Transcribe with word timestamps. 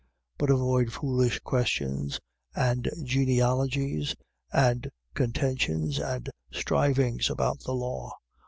3:9. 0.39 0.39
But 0.39 0.49
avoid 0.49 0.91
foolish 0.91 1.39
questions 1.41 2.19
and 2.55 2.89
genealogies 3.03 4.15
and 4.51 4.89
contentions 5.13 5.99
and 5.99 6.27
strivings 6.51 7.29
about 7.29 7.59
the 7.59 7.73
law. 7.75 8.11